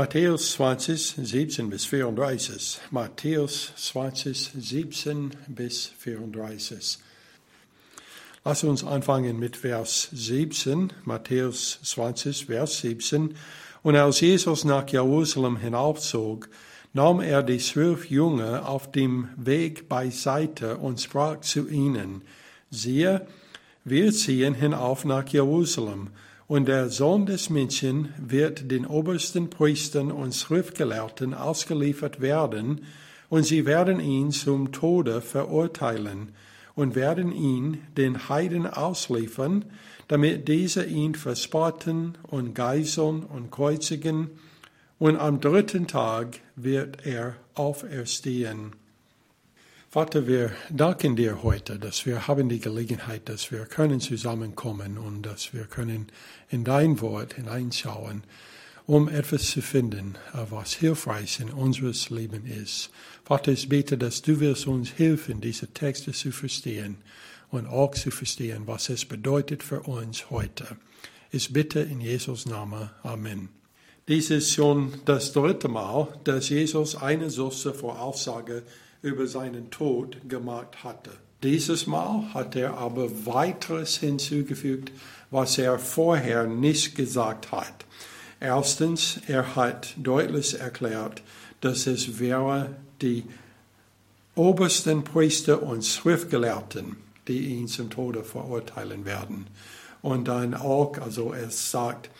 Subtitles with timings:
[0.00, 2.80] Matthäus 20, 17 bis 34.
[2.90, 6.98] Matthäus 20, 17 bis 34.
[8.42, 13.34] Lass uns anfangen mit Vers 17, Matthäus 20, Vers 17.
[13.82, 16.48] Und als Jesus nach Jerusalem hinaufzog,
[16.94, 22.22] nahm er die zwölf Jünger auf dem Weg beiseite und sprach zu ihnen,
[22.70, 23.26] siehe,
[23.84, 26.08] wir ziehen hinauf nach Jerusalem,
[26.50, 32.86] und der Sohn des Menschen wird den obersten Priestern und Schriftgelehrten ausgeliefert werden,
[33.28, 36.32] und sie werden ihn zum Tode verurteilen
[36.74, 39.64] und werden ihn den Heiden ausliefern,
[40.08, 44.30] damit diese ihn verspotten und geißeln und kreuzigen,
[44.98, 48.72] und am dritten Tag wird er auferstehen.
[49.92, 55.22] Vater, wir danken dir heute, dass wir haben die Gelegenheit, dass wir können zusammenkommen und
[55.22, 56.12] dass wir können
[56.48, 58.22] in dein Wort hineinschauen,
[58.86, 62.90] um etwas zu finden, was hilfreich in unseres Leben ist.
[63.24, 66.98] Vater, ich bete, dass du wirst uns helfen, diese Texte zu verstehen
[67.50, 70.68] und auch zu verstehen, was es bedeutet für uns heute.
[71.32, 72.90] Ich bitte in Jesus Namen.
[73.02, 73.48] Amen.
[74.06, 78.62] Dies ist schon das dritte Mal, dass Jesus eine solche Voraussage
[79.02, 81.10] über seinen Tod gemacht hatte.
[81.42, 84.92] Dieses Mal hat er aber weiteres hinzugefügt,
[85.30, 87.86] was er vorher nicht gesagt hat.
[88.40, 91.22] Erstens, er hat deutlich erklärt,
[91.60, 93.24] dass es wäre die
[94.34, 96.96] obersten Priester und Schriftgelehrten,
[97.28, 99.46] die ihn zum Tode verurteilen werden.
[100.02, 102.10] Und dann auch, also er sagt,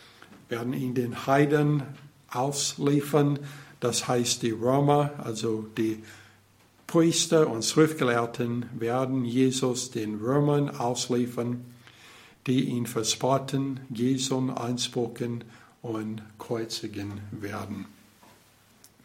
[0.49, 1.83] werden ihn den Heiden
[2.29, 3.39] ausliefern,
[3.79, 6.03] das heißt die Römer, also die
[6.91, 11.63] Priester und Schriftgelehrten werden Jesus den Römern ausliefern,
[12.47, 15.45] die ihn verspotten, Jesum einspucken
[15.81, 17.85] und kreuzigen werden.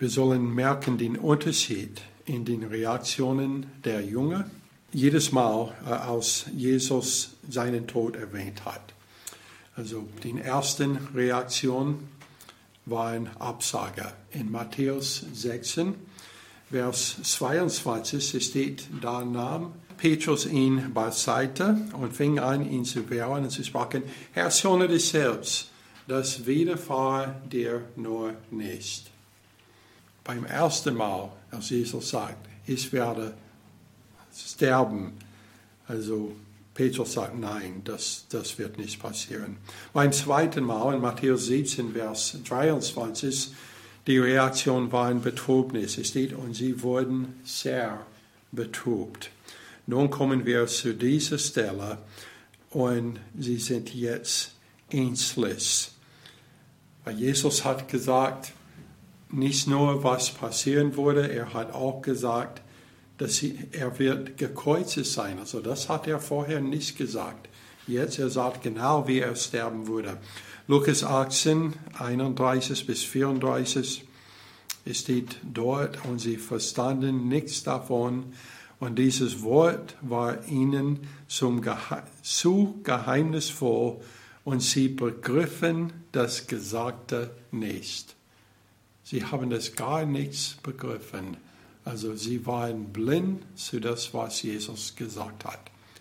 [0.01, 4.51] Wir sollen merken den Unterschied in den Reaktionen der Jünger
[4.93, 8.95] jedes Mal, äh, als Jesus seinen Tod erwähnt hat.
[9.77, 12.09] Also die ersten Reaktion
[12.85, 14.13] war ein Absager.
[14.33, 15.95] In Matthäus 16
[16.71, 23.51] Vers 22 steht, da nahm Petrus ihn beiseite und fing an, ihn zu wehren und
[23.51, 25.71] zu sprachen, Herr, schone dich selbst,
[26.09, 29.11] das widerfahre dir nur nicht.
[30.25, 33.35] Beim ersten Mal, als Jesus sagt, ich werde
[34.35, 35.13] sterben,
[35.87, 36.35] also
[36.75, 39.57] Petrus sagt, nein, das, das wird nicht passieren.
[39.93, 43.55] Beim zweiten Mal, in Matthäus 17, Vers 23,
[44.07, 45.99] die Reaktion war ein Betrübnis.
[45.99, 48.07] Es steht, und sie wurden sehr
[48.53, 49.31] betrübt.
[49.87, 51.99] Nun kommen wir zu dieser Stelle
[52.71, 54.53] und sie sind jetzt
[54.91, 55.91] ängstlich.
[57.17, 58.53] Jesus hat gesagt,
[59.31, 62.63] nicht nur was passieren würde, er hat auch gesagt,
[63.19, 65.39] dass er wird gekreuzigt sein.
[65.39, 67.49] Also das hat er vorher nicht gesagt.
[67.87, 70.19] Jetzt er sagt genau, wie er sterben würde.
[70.69, 74.05] Lukas 18, 31 bis 34
[74.91, 78.33] steht dort und sie verstanden nichts davon.
[78.81, 84.01] Und dieses Wort war ihnen zum Gehe zu geheimnisvoll
[84.43, 88.17] und sie begriffen das Gesagte nicht.
[89.05, 91.37] Sie haben das gar nichts begriffen.
[91.85, 95.61] Also sie waren blind zu das, was Jesus gesagt hat,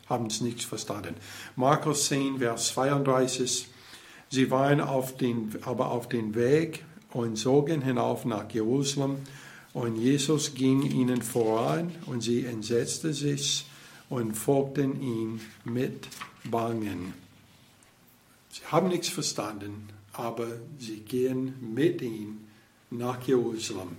[0.10, 1.14] haben es nicht verstanden.
[1.56, 3.68] Markus 10, Vers 32.
[4.36, 9.20] Sie waren auf den, aber auf den Weg und zogen hinauf nach Jerusalem.
[9.72, 13.66] Und Jesus ging ihnen voran und sie entsetzten sich
[14.10, 16.10] und folgten ihm mit
[16.44, 17.14] Bangen.
[18.52, 20.48] Sie haben nichts verstanden, aber
[20.80, 22.40] sie gehen mit ihm
[22.90, 23.96] nach Jerusalem.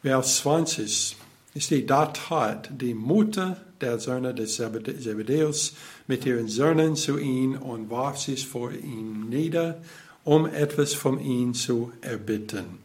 [0.00, 1.16] Vers 20
[1.56, 5.74] steht, da tat die Mutter der Söhne des Zebedäus
[6.06, 9.80] mit ihren Söhnen zu ihm und warf sich vor ihm nieder,
[10.24, 12.78] um etwas von ihm zu erbitten.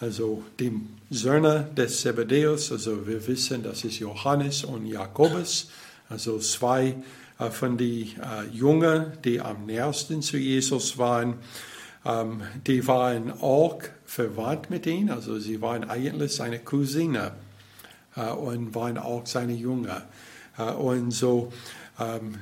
[0.00, 0.72] Also die
[1.10, 5.70] Söhne des Zebedäus, also wir wissen, das ist Johannes und Jakobus,
[6.08, 6.94] also zwei
[7.38, 11.34] äh, von den äh, Jungen, die am nächsten zu Jesus waren.
[12.04, 17.32] Ähm, die waren auch verwandt mit ihm, also sie waren eigentlich seine Cousine
[18.22, 20.02] und waren auch seine Jünger.
[20.58, 21.52] Äh, und so
[21.98, 22.36] ähm,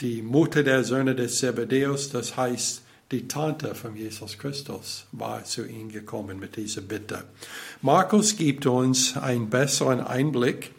[0.00, 5.66] die Mutter der Söhne des Zebedäus, das heißt die Tante von Jesus Christus, war zu
[5.66, 7.24] ihm gekommen mit dieser Bitte.
[7.82, 10.72] Markus gibt uns einen besseren Einblick,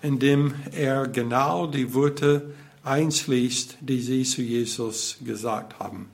[0.00, 2.54] indem er genau die Worte
[2.84, 6.08] einschließt, die sie zu Jesus gesagt haben.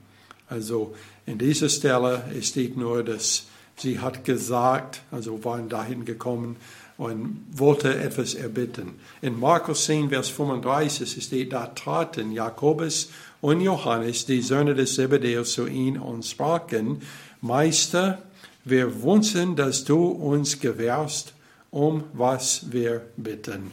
[0.47, 0.95] Also
[1.25, 3.45] in dieser Stelle steht nur, dass
[3.77, 6.57] sie hat gesagt, also waren dahin gekommen
[7.01, 8.99] und wollte etwas erbitten.
[9.23, 13.09] In Markus 10, Vers 35 steht, da traten Jakobus
[13.41, 17.01] und Johannes, die Söhne des Zebedäus, zu ihm und sprachen,
[17.41, 18.21] Meister,
[18.65, 21.33] wir wünschen, dass du uns gewährst,
[21.71, 23.71] um was wir bitten.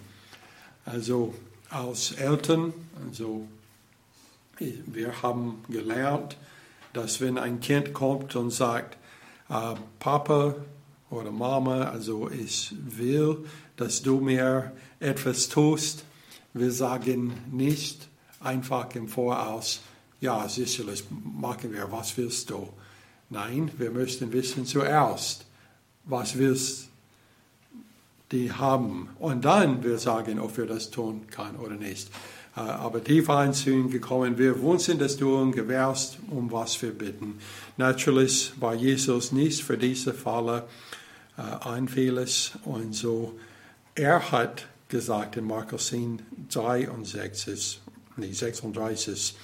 [0.87, 1.35] Also
[1.69, 2.73] als Eltern,
[3.11, 3.47] also
[4.59, 6.39] wir haben gelernt,
[6.95, 8.97] dass wenn ein Kind kommt und sagt,
[9.51, 10.55] äh, Papa
[11.11, 13.45] oder Mama, also ich will,
[13.77, 16.05] dass du mir etwas tust,
[16.55, 18.09] wir sagen nicht
[18.41, 19.81] einfach im Voraus,
[20.21, 22.69] ja, sicherlich machen wir, was willst du?
[23.31, 25.45] Nein, wir möchten wissen zuerst,
[26.05, 26.89] was willst
[28.33, 29.09] die haben.
[29.19, 32.09] Und dann wir sagen, ob wir das tun können oder nicht.
[32.57, 37.39] Äh, aber zu ihnen gekommen, wir wünschen, dass du uns gewährst, um was wir bitten.
[37.77, 40.65] Natürlich war Jesus nicht für diese Falle
[41.39, 43.39] äh, einfällig und so.
[43.95, 46.21] Er hat gesagt in Markus 10,
[46.51, 47.81] 63,
[48.17, 49.37] nee, 36,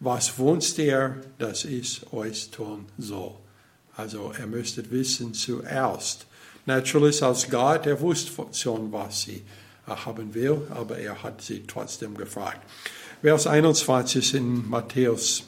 [0.00, 3.32] was wünscht ihr, dass ich euch tun soll?
[3.96, 6.26] Also er müsste wissen zuerst.
[6.66, 9.42] Natürlich als Gott, er wusste schon, was sie
[9.86, 12.60] haben will, aber er hat sie trotzdem gefragt.
[13.22, 15.44] Vers 21 in Matthäus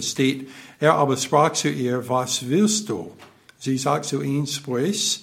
[0.00, 0.48] steht,
[0.78, 3.12] er aber sprach zu ihr, was willst du?
[3.60, 5.22] Sie sagt zu ihm, sprich,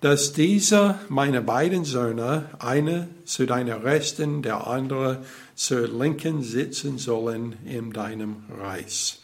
[0.00, 5.22] dass diese meine beiden Söhne, eine zu deiner Rechten, der andere
[5.54, 9.18] zur Linken sitzen sollen in deinem Reich.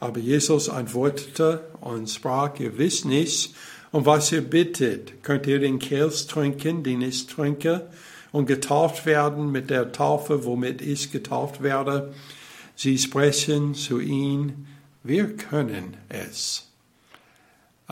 [0.00, 3.54] Aber Jesus antwortete und sprach, ihr wisst nicht,
[3.92, 5.22] um was ihr bittet.
[5.22, 7.88] Könnt ihr den Kelch trinken, den ich trinke,
[8.32, 12.12] und getauft werden mit der Taufe, womit ich getauft werde?
[12.74, 14.66] Sie sprechen zu ihm,
[15.04, 16.73] wir können es.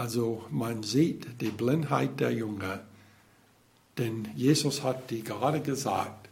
[0.03, 2.81] Also man sieht die Blindheit der Jünger,
[3.99, 6.29] denn Jesus hat die gerade gesagt,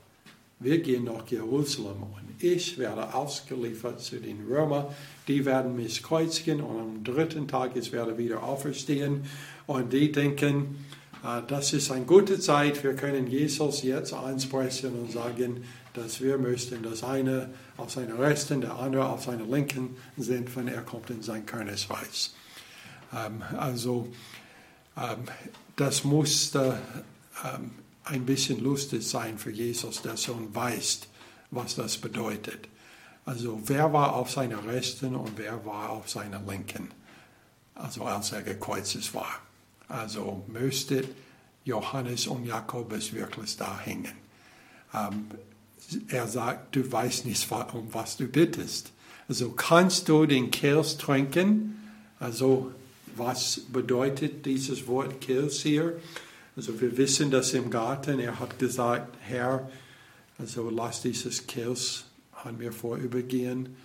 [0.59, 4.87] wir gehen nach Jerusalem und ich werde ausgeliefert zu den Römern,
[5.29, 9.27] die werden mich kreuzigen und am dritten Tag ich werde wieder auferstehen.
[9.69, 10.85] Und die denken,
[11.23, 15.63] äh, das ist eine gute Zeit, wir können Jesus jetzt ansprechen und sagen,
[15.95, 20.67] dass wir möchten, dass einer auf seiner rechten, der andere auf seiner linken sind, wenn
[20.67, 22.33] er kommt in sein Königreich.
[23.13, 24.09] Ähm, also
[24.97, 25.25] ähm,
[25.77, 26.79] das musste
[27.45, 27.73] ähm,
[28.05, 31.01] ein bisschen lustig sein für Jesus, der schon weiß,
[31.51, 32.69] was das bedeutet.
[33.25, 36.91] Also wer war auf seiner rechten und wer war auf seiner linken,
[37.75, 39.41] also als er gekreuzigt war.
[39.89, 41.05] Also müsste
[41.65, 44.13] Johannes und Jakobus wirklich da hängen.
[46.09, 48.93] Er sagt, du weißt nicht, um was du bittest.
[49.29, 51.79] Also kannst du den Kelch trinken?
[52.19, 52.73] Also
[53.17, 55.99] was bedeutet dieses Wort Kelch hier?
[56.57, 59.71] Also wir wissen, dass im Garten er hat gesagt, Herr,
[60.39, 62.05] also lass dieses Kelch
[62.45, 63.77] an mir vorübergehen.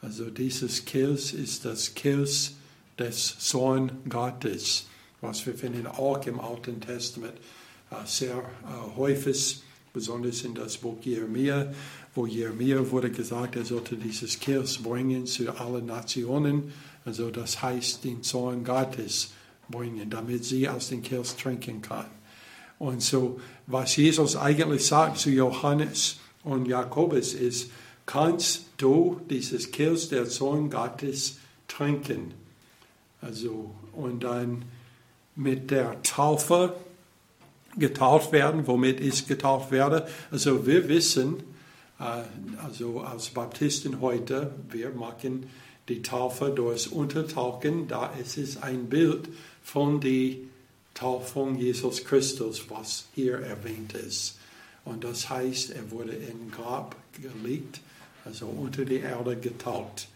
[0.00, 2.52] Also dieses Kelch ist das Kelch
[2.98, 4.86] des Sohn Gottes,
[5.20, 7.34] was wir finden auch im Alten Testament
[7.90, 9.62] äh, sehr äh, häufig
[9.92, 11.72] besonders in das Buch Jeremia,
[12.14, 16.72] wo Jeremia wurde gesagt, er sollte dieses Kirch bringen zu allen Nationen,
[17.04, 19.32] also das heißt den Zorn Gottes
[19.68, 22.06] bringen, damit sie aus dem Kirch trinken kann.
[22.78, 27.70] Und so, was Jesus eigentlich sagt zu Johannes und Jakobus ist,
[28.06, 31.38] kannst du dieses Kirch der Zorn Gottes
[31.68, 32.34] trinken.
[33.20, 34.64] Also, und dann
[35.36, 36.74] mit der Taufe,
[37.76, 40.06] getauft werden, womit ich getauft werde.
[40.30, 41.42] Also wir wissen,
[41.98, 42.22] äh,
[42.62, 45.48] also als Baptisten heute, wir machen
[45.88, 49.28] die Taufe durch Untertauchen, da ist es ein Bild
[49.62, 50.36] von der
[50.94, 54.38] Taufung Jesus Christus, was hier erwähnt ist.
[54.84, 57.80] Und das heißt, er wurde in Grab gelegt,
[58.24, 60.08] also unter die Erde getaucht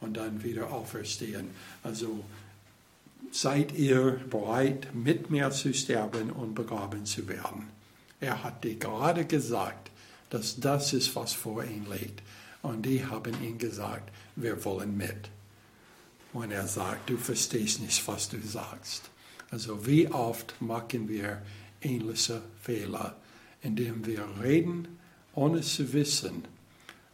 [0.00, 1.50] und dann wieder auferstehen.
[1.82, 2.24] Also
[3.30, 7.68] seid ihr bereit, mit mir zu sterben und begraben zu werden?
[8.20, 9.90] Er hat dir gerade gesagt,
[10.30, 12.22] dass das ist, was vor ihm liegt.
[12.64, 15.28] Und die haben ihm gesagt, wir wollen mit.
[16.32, 19.10] Und er sagt, du verstehst nicht, was du sagst.
[19.50, 21.42] Also wie oft machen wir
[21.82, 23.16] ähnliche Fehler,
[23.60, 24.98] indem wir reden,
[25.34, 26.46] ohne zu wissen,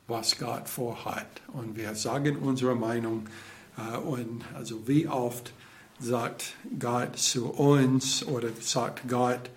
[0.07, 1.27] was Gott vorhat.
[1.53, 3.29] Und wir sagen unsere Meinung.
[3.77, 5.53] Äh, und also wie oft
[5.99, 9.51] sagt Gott zu uns oder sagt Gott,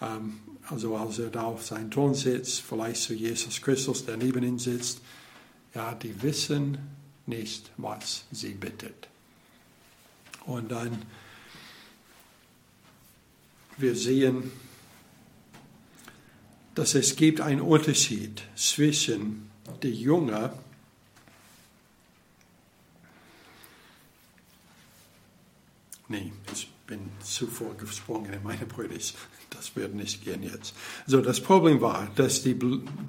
[0.00, 0.38] ähm,
[0.68, 4.60] also als er da auf seinem Thron sitzt, vielleicht zu Jesus Christus, der neben ihm
[4.60, 5.00] sitzt,
[5.74, 6.78] ja, die wissen
[7.26, 9.08] nicht, was sie bittet.
[10.46, 11.02] Und dann,
[13.76, 14.50] wir sehen,
[16.74, 19.50] dass es gibt einen Unterschied zwischen
[19.82, 20.52] der Junge
[26.10, 28.96] Nee, ich bin zuvor gesprungen in meine Brüder.
[29.50, 30.74] Das wird nicht gehen jetzt.
[31.06, 32.56] So, das Problem war, dass die,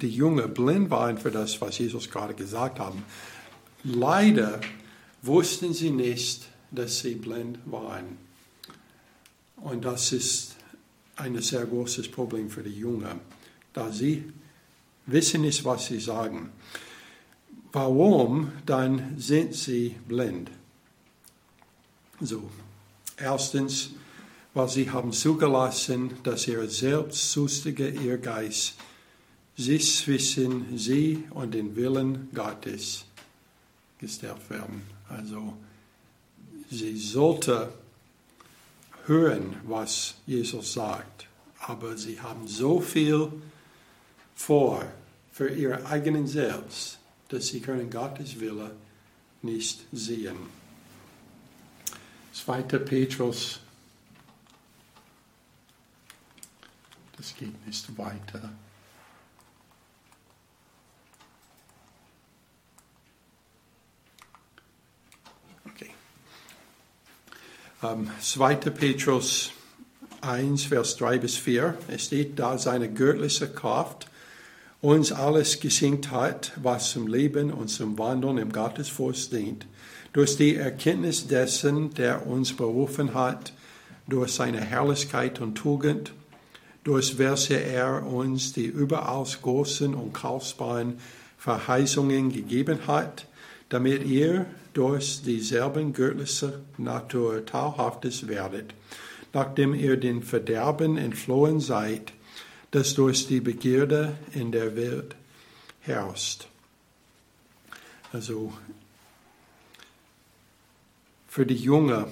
[0.00, 2.94] die Jünger blind waren für das, was Jesus gerade gesagt hat.
[3.84, 4.60] Leider
[5.22, 8.18] wussten sie nicht, dass sie blind waren.
[9.56, 10.56] Und das ist
[11.16, 13.20] ein sehr großes Problem für die Jünger,
[13.72, 14.24] da sie
[15.06, 16.50] wissen nicht, was sie sagen.
[17.72, 20.50] Warum dann sind sie blind?
[22.20, 22.50] So,
[23.16, 23.90] erstens,
[24.54, 28.74] weil sie haben zugelassen, dass ihr selbstsüchtiger Ehrgeiz
[29.56, 33.04] sich zwischen sie und den Willen Gottes
[33.98, 34.82] gestellt werden.
[35.08, 35.54] Also
[36.70, 37.72] sie sollte
[39.06, 41.26] hören, was Jesus sagt,
[41.60, 43.28] aber sie haben so viel
[44.34, 44.84] vor
[45.32, 48.72] für ihr eigenen Selbst, dass sie können Gottes Wille
[49.42, 50.36] nicht sehen.
[52.32, 52.62] 2.
[52.62, 53.60] Petrus,
[57.22, 58.50] das geht nicht weiter.
[65.64, 65.90] Okay.
[67.80, 68.56] Um, 2.
[68.56, 69.52] Petrus
[70.22, 71.78] 1, Vers 3 bis 4.
[71.86, 74.08] Es steht da, seine göttliche Kraft
[74.80, 79.64] uns alles geschenkt hat, was zum Leben und zum Wandeln im Gottesfurcht dient
[80.12, 83.52] durch die Erkenntnis dessen, der uns berufen hat,
[84.08, 86.12] durch seine Herrlichkeit und Tugend,
[86.84, 90.98] durch welche er uns die überaus großen und kostbaren
[91.38, 93.26] Verheißungen gegeben hat,
[93.68, 98.74] damit ihr durch dieselben göttliche Natur tauhaftes werdet,
[99.32, 102.12] nachdem ihr den Verderben entflohen seid,
[102.70, 105.14] das durch die Begierde in der Welt
[105.80, 106.48] herrscht.
[108.12, 108.52] Also
[111.28, 112.08] für die junge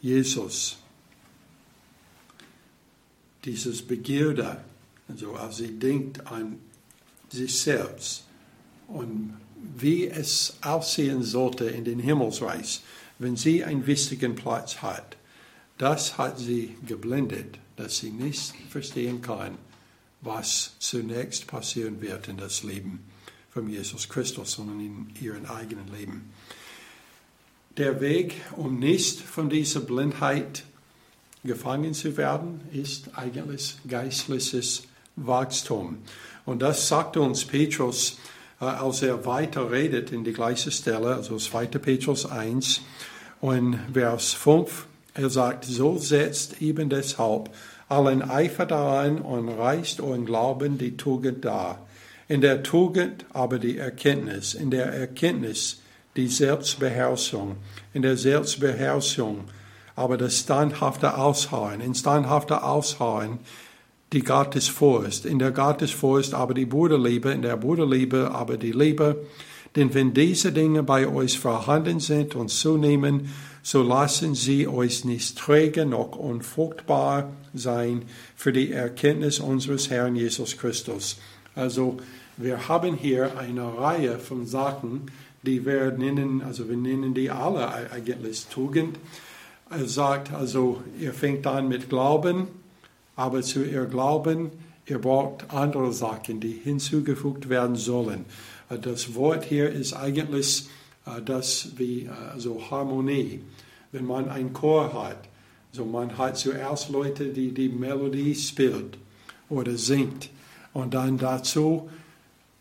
[0.00, 0.78] Jesus
[3.46, 4.60] dieses Begierde,
[5.08, 6.58] also als sie denkt an
[7.30, 8.24] sich selbst
[8.88, 9.36] und
[9.76, 12.82] wie es aussehen sollte in den Himmelsreich,
[13.18, 15.16] wenn sie einen wichtigen Platz hat,
[15.78, 19.56] das hat sie geblendet, dass sie nicht verstehen kann,
[20.20, 23.04] was zunächst passieren wird in das Leben
[23.50, 26.32] von Jesus Christus, sondern in ihrem eigenen Leben.
[27.76, 30.64] Der Weg, um nicht von dieser Blindheit
[31.46, 34.82] gefangen zu werden, ist eigentlich geistliches
[35.16, 35.98] Wachstum.
[36.44, 38.18] Und das sagt uns Petrus,
[38.60, 41.66] äh, als er weiter redet in die gleiche Stelle, also 2.
[41.66, 42.82] Petrus 1
[43.40, 44.86] und Vers 5.
[45.14, 47.50] Er sagt, so setzt eben deshalb
[47.88, 51.86] allen Eifer daran und reicht euren Glauben die Tugend dar.
[52.28, 55.80] In der Tugend aber die Erkenntnis, in der Erkenntnis
[56.16, 57.56] die Selbstbeherrschung,
[57.94, 59.44] in der Selbstbeherrschung,
[59.96, 63.38] aber das standhafte Ausharren, in standhafter Ausharren
[64.12, 69.24] die Gottesfurcht, in der Gottesfurcht aber die Bruderliebe, in der Bruderliebe aber die Liebe.
[69.74, 75.36] Denn wenn diese Dinge bei euch vorhanden sind und zunehmen, so lassen sie euch nicht
[75.36, 78.02] träge noch unfruchtbar sein
[78.36, 81.18] für die Erkenntnis unseres Herrn Jesus Christus.
[81.54, 81.96] Also
[82.36, 85.10] wir haben hier eine Reihe von Sachen,
[85.42, 88.98] die wir nennen, also wir nennen die alle eigentlich Tugend.
[89.68, 92.46] Er sagt also, ihr fängt an mit Glauben,
[93.16, 94.50] aber zu ihr Glauben,
[94.86, 98.26] ihr braucht andere Sachen, die hinzugefügt werden sollen.
[98.68, 100.68] Das Wort hier ist eigentlich
[101.06, 103.42] äh, das wie also Harmonie.
[103.90, 105.28] Wenn man einen Chor hat,
[105.72, 108.98] so man hat zuerst Leute, die die Melodie spielt
[109.48, 110.30] oder singt
[110.72, 111.88] und dann dazu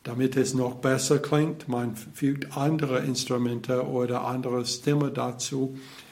[0.06, 1.68] damit es noch besser klingt.
[1.68, 6.05] Man fügt andere Instrumente oder andere Stimme dazu, äh,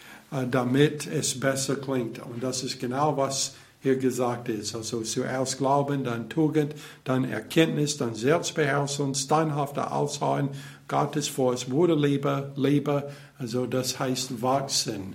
[0.50, 2.20] damit es besser klingt.
[2.20, 4.76] Und das ist genau, was hier gesagt ist.
[4.76, 6.74] Also zuerst Glauben, dann Tugend,
[7.04, 10.50] dann Erkenntnis, dann Selbstbeherrschung, standhafter Ausharren,
[10.88, 13.12] Gottesfurcht, Bruderliebe, Liebe.
[13.38, 15.14] Also das heißt wachsen.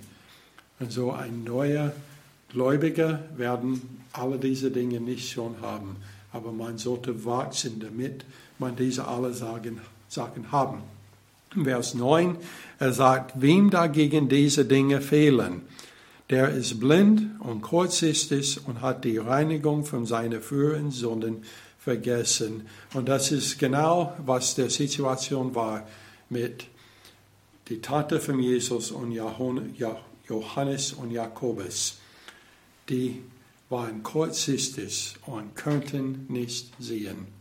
[0.79, 1.91] Also ein neuer
[2.49, 5.97] Gläubiger werden alle diese Dinge nicht schon haben.
[6.31, 8.23] Aber man sollte wachsen damit
[8.59, 10.83] man diese alle Sachen, Sachen haben.
[11.63, 12.37] Vers 9,
[12.77, 15.61] er sagt, wem dagegen diese Dinge fehlen,
[16.29, 21.43] der ist blind und kurzsichtig und hat die Reinigung von seinen früheren Sünden
[21.79, 22.67] vergessen.
[22.93, 25.87] Und das ist genau, was der Situation war
[26.29, 26.65] mit
[27.67, 31.97] die Tante von Jesus und Johannes und Jakobus,
[32.89, 33.23] die
[33.69, 37.38] waren kurzsichtig und konnten nicht sehen.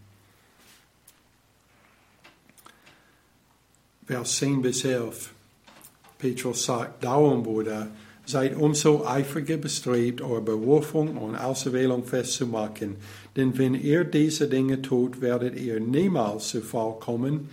[4.09, 5.35] Vers 10 bis 11.
[6.17, 7.88] Petrus sagt, darum, Bruder,
[8.25, 12.97] seid umso eifriger bestrebt, eure Berufung und Auserwählung festzumachen.
[13.37, 17.50] Denn wenn ihr diese Dinge tut, werdet ihr niemals zu Fall kommen.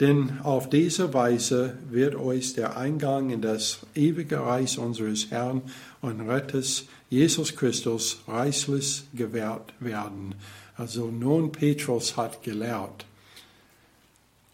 [0.00, 5.60] Denn auf diese Weise wird euch der Eingang in das ewige Reich unseres Herrn
[6.00, 10.34] und Retters Jesus Christus reichlich gewährt werden.
[10.78, 13.04] Also nun Petrus hat gelehrt.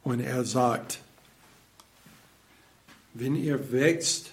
[0.02, 0.98] Und er sagt,
[3.18, 4.30] wenn ihr wächst,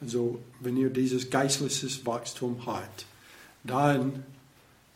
[0.00, 3.06] also wenn ihr dieses geistliches Wachstum habt,
[3.64, 4.24] dann,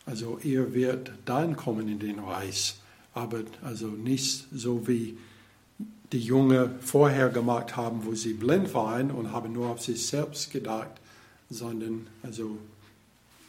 [0.06, 2.76] also ihr wird dann kommen in den Reich,
[3.12, 5.18] aber also nicht so wie
[6.12, 10.50] die Jungen vorher gemacht haben, wo sie blind waren und haben nur auf sich selbst
[10.50, 10.92] gedacht,
[11.50, 12.58] sondern also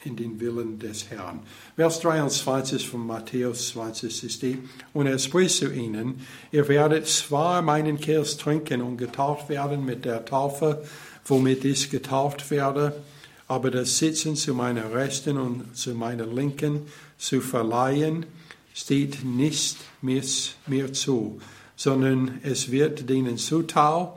[0.05, 1.39] in den Willen des Herrn.
[1.75, 4.59] Vers 23 von Matthäus 20 ist die,
[4.93, 6.21] und er spricht zu ihnen,
[6.51, 10.83] ihr werdet zwar meinen Kelch trinken und getauft werden mit der Taufe,
[11.25, 13.01] womit ich getauft werde,
[13.47, 16.81] aber das Sitzen zu meiner Rechten und zu meiner Linken
[17.17, 18.25] zu verleihen,
[18.73, 20.21] steht nicht mir,
[20.67, 21.39] mir zu,
[21.75, 24.09] sondern es wird denen zuteil,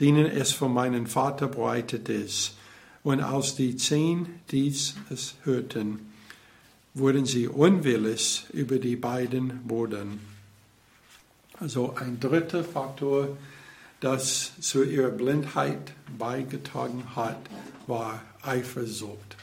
[0.00, 2.54] denen es von meinem Vater bereitet ist.
[3.02, 4.94] Und als die zehn dies
[5.44, 6.12] hörten,
[6.94, 10.04] wurden sie unwillig über die beiden Brüder.
[11.58, 13.36] Also ein dritter Faktor,
[14.00, 17.38] das zu ihrer Blindheit beigetragen hat,
[17.86, 19.36] war Eifersucht.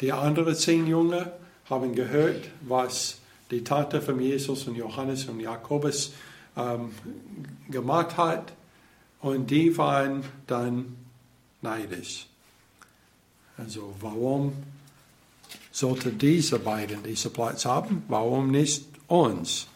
[0.00, 1.26] Die anderen zehn Jungen
[1.70, 3.18] haben gehört, was
[3.50, 6.12] die Tante von Jesus und Johannes und Jakobus
[6.56, 6.90] ähm,
[7.70, 8.52] gemacht hat
[9.20, 10.96] und die waren dann
[11.60, 12.26] neidisch.
[13.58, 14.52] Also warum
[15.70, 18.04] sollte diese beiden diese Platz haben?
[18.08, 19.66] Warum nicht uns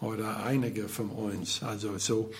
[0.00, 1.62] oder einige von uns?
[1.62, 2.30] Also so,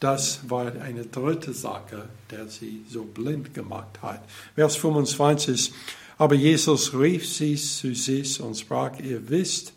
[0.00, 4.22] das war eine dritte Sache, der sie so blind gemacht hat.
[4.54, 5.72] Vers 25.
[6.18, 9.72] Aber Jesus rief sie zu sich und sprach, ihr wisst,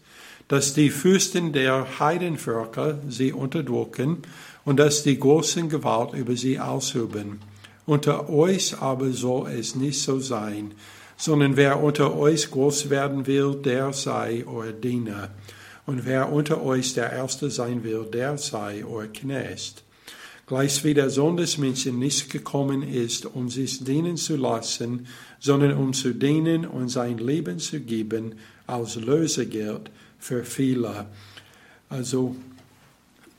[0.48, 4.22] dass die Fürsten der Heidenvölker sie unterdrücken
[4.66, 7.40] und dass die großen Gewalt über sie ausüben.
[7.88, 10.74] Unter euch aber soll es nicht so sein,
[11.16, 15.30] sondern wer unter euch groß werden will, der sei euer Diener.
[15.86, 19.86] Und wer unter euch der Erste sein will, der sei euer Knecht.
[20.48, 25.08] Gleich wie der Sohn des Menschen nicht gekommen ist, um sich dienen zu lassen,
[25.40, 31.06] sondern um zu dienen und sein Leben zu geben als Lösegeld für viele.
[31.88, 32.36] Also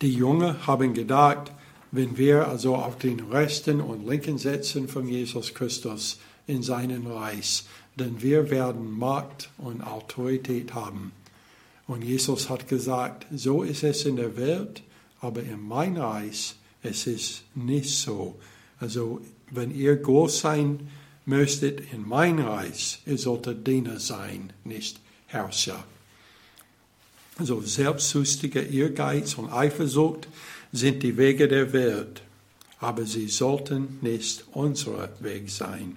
[0.01, 1.53] die Jungen haben gedacht,
[1.91, 7.65] wenn wir also auf den rechten und linken Sätzen von Jesus Christus in seinen Reich,
[7.97, 11.13] denn wir werden Macht und Autorität haben.
[11.87, 14.83] Und Jesus hat gesagt, so ist es in der Welt,
[15.21, 18.39] aber in mein Reich es ist nicht so.
[18.79, 19.21] Also
[19.51, 20.89] wenn ihr groß sein
[21.27, 25.85] möchtet in mein Reich, ihr solltet Diener sein, nicht Herrscher.
[27.37, 30.29] Also selbstsüchtiger Ehrgeiz und Eifersucht
[30.73, 32.23] sind die Wege der Welt,
[32.81, 35.97] aber sie sollten nicht unser Weg sein.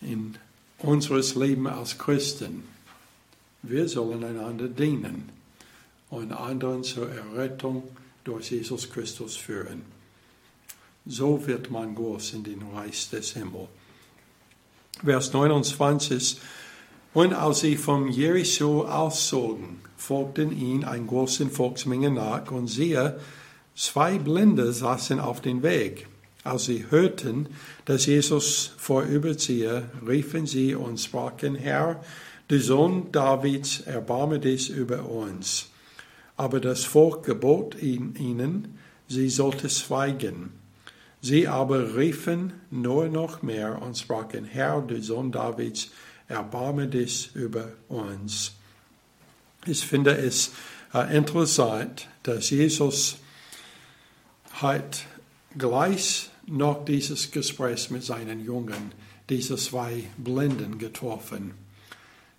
[0.00, 0.36] In
[0.78, 2.64] unseres Leben als Christen,
[3.62, 5.28] wir sollen einander dienen
[6.10, 7.84] und anderen zur Errettung
[8.24, 9.82] durch Jesus Christus führen.
[11.06, 13.68] So wird man groß in den Reich des Himmels.
[15.04, 16.38] Vers 29.
[17.14, 23.20] Und als sie vom Jericho auszogen, folgten ihnen ein große Volksmenge nach und siehe,
[23.74, 26.08] zwei Blinde saßen auf dem Weg.
[26.42, 27.48] Als sie hörten,
[27.84, 32.02] dass Jesus vorüberziehe, riefen sie und sprachen, Herr,
[32.48, 35.68] du Sohn Davids, erbarme dich über uns.
[36.36, 40.50] Aber das Volk gebot ihnen, sie sollte schweigen.
[41.20, 45.90] Sie aber riefen nur noch mehr und sprachen, Herr, du Sohn Davids,
[46.28, 48.52] dich über uns.
[49.66, 50.52] Ich finde es
[50.92, 53.16] äh, interessant, dass Jesus
[54.54, 55.04] hat
[55.56, 58.92] gleich nach dieses Gespräch mit seinen Jungen
[59.28, 61.54] diese zwei Blinden getroffen.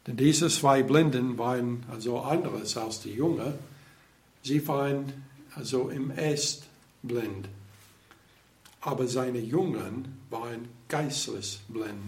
[0.06, 3.54] Denn diese zwei Blinden waren also anderes als die Jungen.
[4.42, 5.14] Sie waren
[5.56, 6.64] also im Est
[7.04, 7.48] blind.
[8.82, 12.04] Aber seine Jungen waren geistlich blind.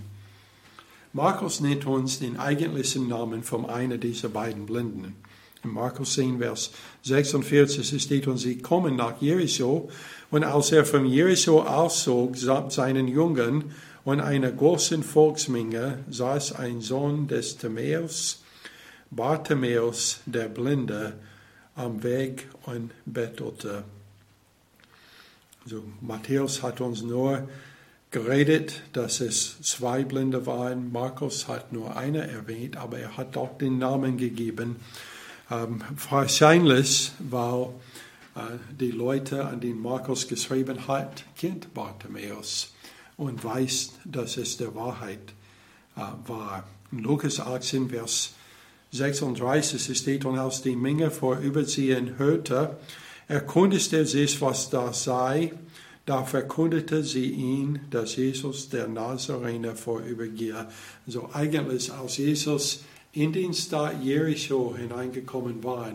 [1.15, 5.15] Markus nennt uns den eigentlichen Namen von einer dieser beiden Blinden.
[5.63, 6.71] In Markus 10, Vers
[7.03, 9.89] 46 steht, und sie kommen nach Jericho,
[10.29, 13.71] und als er von Jericho auszog, samt seinen Jungen
[14.03, 18.43] und einer großen Volksmenge, saß ein Sohn des Timäus,
[19.09, 21.13] Bartimäus, der Blinde,
[21.75, 23.85] am Weg und bettelte.
[25.63, 27.47] Also Matthäus hat uns nur
[28.15, 30.89] geredet, dass es zwei Blinde waren.
[30.93, 34.77] Markus hat nur eine erwähnt, aber er hat auch den Namen gegeben.
[35.51, 37.71] Ähm, wahrscheinlich, weil
[38.35, 38.39] äh,
[38.79, 42.73] die Leute, an die Markus geschrieben hat, kennt Bartimäus
[43.17, 45.33] und weiß, dass es der Wahrheit
[45.97, 46.63] äh, war.
[46.93, 48.31] In Lukas 18, Vers
[48.93, 52.77] 36 steht, und als die Menge vorüberziehen hörte,
[53.27, 55.51] erkundigte sich, was da sei.
[56.05, 60.67] Da verkundete sie ihn, dass Jesus der Nazarener vorübergehe.
[61.07, 65.91] Also eigentlich, als Jesus in den Stadt Jericho hineingekommen war,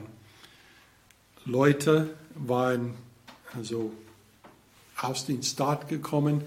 [1.45, 2.95] Leute waren
[3.55, 3.93] also
[5.01, 6.43] aus den Stadt gekommen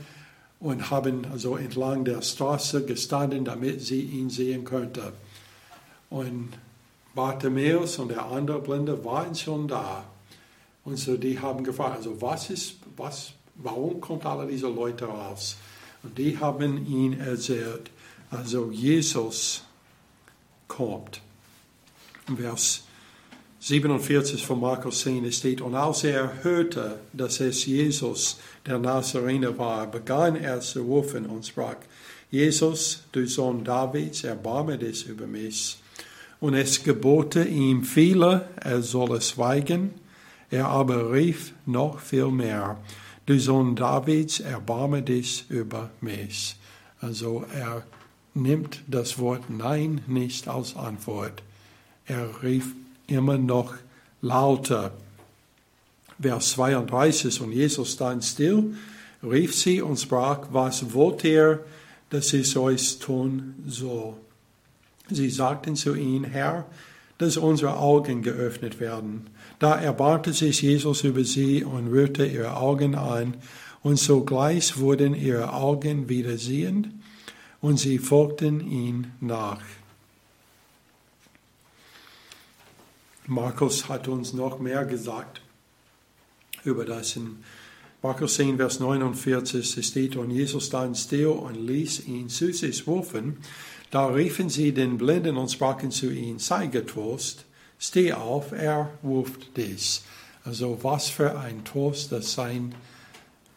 [0.60, 5.12] und haben also entlang der Straße gestanden, damit sie ihn sehen könnten.
[6.10, 6.49] Und
[7.15, 10.06] Bartimäus und der andere Blinde waren schon da.
[10.86, 15.58] Und so die haben gefragt, also was ist, was, warum kommt alle diese Leute raus?
[16.04, 17.92] Und die haben ihn erzählt,
[18.30, 19.63] also Jesus
[20.68, 21.22] kommt.
[22.36, 22.84] Vers
[23.60, 29.88] 47 von Markus 10 steht, und als er hörte, dass es Jesus, der Nazarener war,
[29.88, 31.78] begann er zu rufen und sprach,
[32.30, 35.78] Jesus, du Sohn Davids, erbarme dich über mich.
[36.42, 39.94] Und es gebote ihm viele, er solle schweigen,
[40.50, 42.78] er aber rief noch viel mehr,
[43.26, 46.56] du Sohn Davids, erbarme dich über mich.
[47.00, 47.84] Also er
[48.34, 51.44] nimmt das Wort Nein nicht als Antwort.
[52.06, 52.74] Er rief
[53.08, 53.76] immer noch
[54.22, 54.92] lauter.
[56.22, 58.76] Vers 32, und Jesus stand still,
[59.24, 61.64] rief sie und sprach, was wollt ihr,
[62.10, 64.14] dass ich euch tun soll?
[65.10, 66.66] Sie sagten zu ihm, Herr,
[67.18, 69.28] dass unsere Augen geöffnet werden.
[69.60, 73.38] Da erbarmte sich Jesus über sie und rührte ihre Augen an,
[73.82, 76.89] und sogleich wurden ihre Augen wieder sehend,
[77.62, 79.62] und sie folgten ihm nach.
[83.26, 85.42] Markus hat uns noch mehr gesagt
[86.66, 87.16] über das.
[87.16, 87.38] In
[88.02, 93.38] Markus 10, Vers 49 steht, und Jesus stand still und ließ ihn zu sich rufen.
[93.92, 97.46] Da riefen sie den Blinden und sprachen zu ihm, sei getrost,
[97.84, 100.02] steh auf, er ruft dich.
[100.46, 102.74] Also was für ein Trost das sein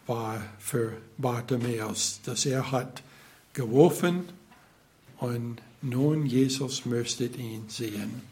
[0.06, 3.02] war für Bartimäus, dass er hat
[3.52, 4.24] gerufen
[5.18, 8.22] und nun Jesus möchte ihn sehen.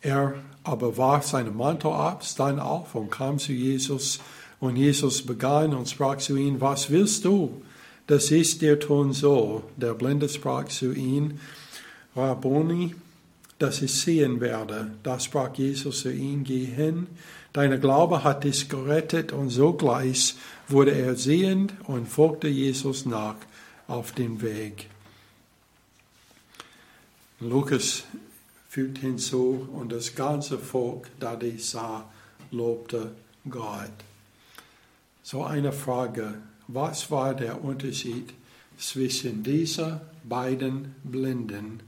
[0.00, 4.18] Er aber warf seinen Mantel ab, stand auf und kam zu Jesus.
[4.60, 7.62] Und Jesus begann und sprach zu ihm, was willst du,
[8.06, 9.62] dass ich dir tun soll?
[9.76, 11.38] Der Blinde sprach zu ihm,
[12.16, 12.94] Rabboni,
[13.58, 14.92] dass ich sehen werde.
[15.02, 17.06] Da sprach Jesus zu ihm, geh hin,
[17.52, 19.32] deine Glaube hat dich gerettet.
[19.32, 20.34] Und sogleich
[20.68, 23.36] wurde er sehend und folgte Jesus nach
[23.88, 24.88] auf den Weg.
[27.40, 28.04] Lukas
[28.68, 32.08] fügt hinzu, und das ganze Volk, da dies sah,
[32.50, 33.12] lobte
[33.48, 33.92] Gott.
[35.22, 36.34] So eine Frage,
[36.66, 38.32] was war der Unterschied
[38.78, 41.80] zwischen dieser beiden Blinden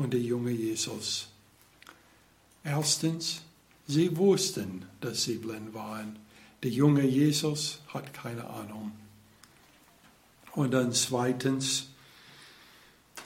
[0.00, 1.28] und der junge Jesus?
[2.64, 3.42] Erstens,
[3.86, 6.18] sie wussten, dass sie blind waren.
[6.62, 8.92] Der junge Jesus hat keine Ahnung.
[10.52, 11.88] Und dann zweitens,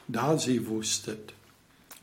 [0.09, 1.19] da sie wussten,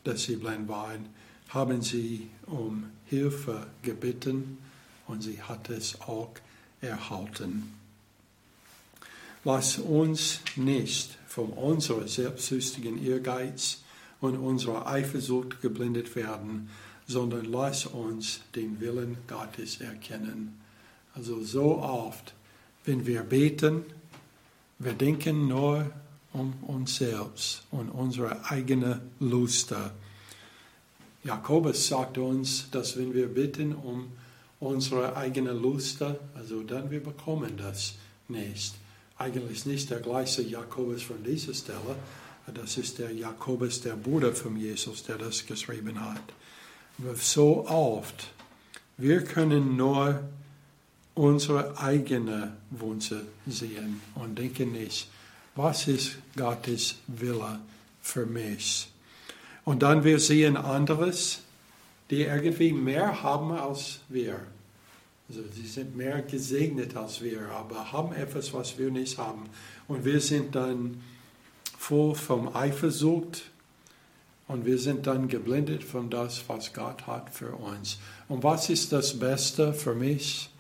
[0.06, 1.10] dass sie blind waren,
[1.50, 4.58] haben sie um Hilfe gebeten
[5.06, 6.32] und sie hat es auch
[6.80, 7.74] erhalten.
[9.44, 13.82] Lass uns nicht von unserem selbstsüchtigen Ehrgeiz
[14.22, 16.70] und unserer Eifersucht geblendet werden,
[17.08, 20.60] sondern lass uns den Willen Gottes erkennen.
[21.14, 22.34] Also so oft,
[22.86, 23.84] wenn wir beten,
[24.80, 25.92] wir denken nur
[26.34, 29.74] um uns selbst und unsere eigene Lust.
[31.24, 34.12] Jakobus sagt uns, dass wenn wir bitten um
[34.60, 36.02] unsere eigene Lust,
[36.36, 37.96] also dann wir bekommen das
[38.28, 38.76] nicht.
[39.18, 41.96] Eigentlich nicht der gleiche Jakobus von dieser Stelle,
[42.54, 46.22] das ist der Jakobus, der Bruder von Jesus, der das geschrieben hat.
[47.16, 48.32] So oft,
[48.98, 50.22] wir können nur
[51.16, 55.10] unsere eigene Wünsche sehen und denken nicht,
[55.56, 57.60] was ist Gottes Wille
[58.02, 58.90] für mich?
[59.66, 61.40] Und dann wir sehen anderes,
[62.10, 64.40] die irgendwie mehr haben als wir.
[65.30, 69.50] Also sie sind mehr gesegnet als wir, aber haben etwas, was wir nicht haben.
[69.88, 71.02] Und wir sind dann
[71.82, 73.42] voll vom Eifersucht
[74.48, 77.98] und wir sind dann geblendet von das, was Gott hat für uns.
[78.30, 80.52] Und was ist das Beste für mich?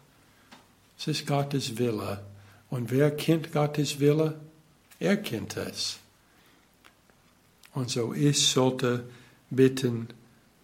[0.97, 2.23] Es ist Gottes Wille.
[2.71, 4.39] Und wer kennt Gottes Wille?
[4.99, 5.99] Er kennt es.
[7.75, 9.03] Und so ich sollte
[9.51, 10.07] bitten,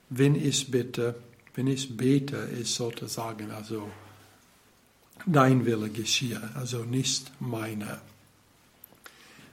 [0.10, 1.16] wenn ich bitte,
[1.54, 3.92] wenn ich bete, ich sollte sagen, also
[5.28, 8.02] dein Wille geschehe, also nicht meine.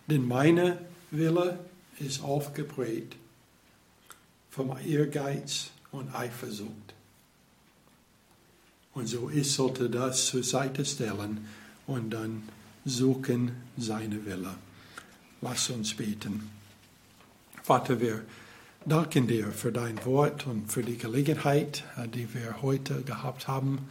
[0.09, 0.79] Denn meine
[1.17, 1.59] Wille
[2.01, 3.17] ist aufgeprägt
[4.51, 6.95] vom Ehrgeiz und Eifersucht.
[8.95, 11.47] Und so ich sollte das zur Seite stellen
[11.87, 12.43] und dann
[12.85, 14.55] suchen seine Wille.
[15.41, 16.51] Lass uns beten.
[17.63, 18.23] Vater, wir
[18.87, 23.89] danken dir für dein Wort und für die Gelegenheit, die wir heute gehabt haben.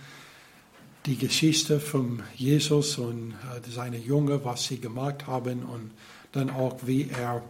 [1.05, 5.91] Die Geschichte von Jesus und äh, seine Jünger, was sie gemacht haben und
[6.33, 7.41] dann auch, wie er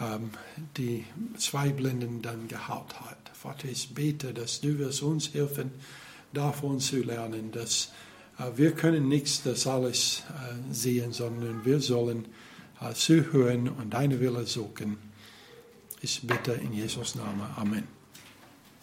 [0.00, 0.30] ähm,
[0.76, 1.04] die
[1.36, 3.18] zwei Blinden dann geheilt hat.
[3.32, 5.72] Vater, ich bete, dass du wirst uns helfen,
[6.32, 7.92] davon zu lernen, dass
[8.38, 10.22] äh, wir können nichts das alles
[10.70, 12.26] sehen, sondern wir sollen
[12.94, 14.98] zuhören und deine Wille suchen.
[16.02, 17.46] Ich bitte in Jesus Namen.
[17.56, 17.93] Amen.